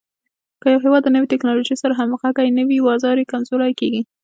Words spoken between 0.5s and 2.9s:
که یو هېواد د نوې ټکنالوژۍ سره همغږی نه وي،